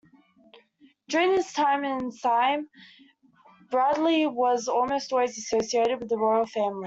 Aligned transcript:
During 1.09 1.33
his 1.33 1.53
time 1.53 1.85
in 1.85 2.11
Siam, 2.11 2.67
Bradley 3.69 4.25
was 4.25 4.67
almost 4.67 5.13
always 5.13 5.37
associated 5.37 5.99
with 5.99 6.09
the 6.09 6.17
royal 6.17 6.47
family. 6.47 6.79